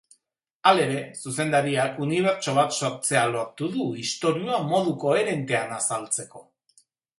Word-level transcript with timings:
Halere, 0.69 0.95
zuzendariak 1.23 1.99
unibertso 2.05 2.55
bat 2.61 2.73
sortzea 2.79 3.27
lortu 3.35 3.71
du, 3.77 3.87
istorioa 4.07 4.59
modu 4.73 4.97
koherentean 5.07 5.79
azaltzeko. 5.79 6.47